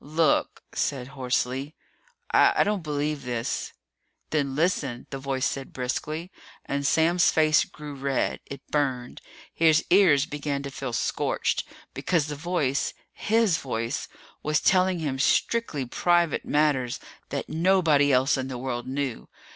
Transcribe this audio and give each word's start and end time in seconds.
"Look," 0.03 0.63
said 0.73 1.09
hoarsely, 1.09 1.75
"I 2.31 2.63
don't 2.63 2.81
believe 2.81 3.21
this!" 3.21 3.71
"Then 4.31 4.55
listen," 4.55 5.05
the 5.11 5.19
voice 5.19 5.45
said 5.45 5.73
briskly. 5.73 6.31
And 6.65 6.87
Sam's 6.87 7.29
face 7.29 7.65
grew 7.65 7.93
red. 7.93 8.39
It 8.47 8.65
burned. 8.71 9.21
His 9.53 9.85
ears 9.91 10.25
began 10.25 10.63
to 10.63 10.71
feel 10.71 10.93
scorched. 10.93 11.65
Because 11.93 12.25
the 12.25 12.35
voice 12.35 12.95
his 13.13 13.59
voice 13.59 14.07
was 14.41 14.59
telling 14.59 14.97
him 14.97 15.19
strictly 15.19 15.85
private 15.85 16.45
matters 16.45 16.99
that 17.29 17.47
nobody 17.47 18.11
else 18.11 18.37
in 18.37 18.47
the 18.47 18.57
world 18.57 18.87
knew. 18.87 19.29